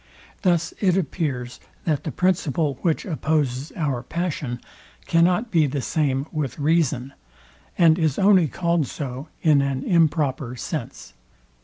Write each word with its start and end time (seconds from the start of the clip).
Thus 0.41 0.73
it 0.79 0.97
appears, 0.97 1.59
that 1.85 2.05
the 2.05 2.11
principle, 2.11 2.79
which 2.81 3.05
opposes 3.05 3.71
our 3.75 4.01
passion, 4.01 4.59
cannot 5.05 5.51
be 5.51 5.67
the 5.67 5.79
same 5.79 6.25
with 6.31 6.57
reason, 6.57 7.13
and 7.77 7.99
is 7.99 8.17
only 8.17 8.47
called 8.47 8.87
so 8.87 9.27
in 9.43 9.61
an 9.61 9.83
improper 9.83 10.55
sense. 10.55 11.13